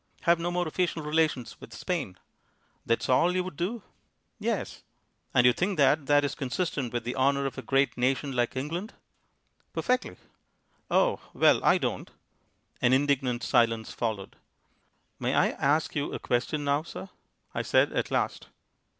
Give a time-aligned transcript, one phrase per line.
[0.21, 2.17] "Have no more official relations with Spain."
[2.87, 3.83] "That's all you would do?"
[4.39, 4.81] "Yes."
[5.31, 8.55] "And you think that that is consistent with the honour of a great nation like
[8.55, 8.95] England?"
[9.73, 10.17] "Perfectly."
[10.89, 11.19] "Oh!
[11.35, 12.09] Well, I don't."
[12.81, 14.37] An indignant silence followed.
[15.19, 17.07] "May I ask you a question now, sir?"
[17.53, 18.47] I said at last.